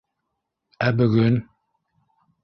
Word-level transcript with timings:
Ә 0.85 0.87
бөгөн? 1.01 1.37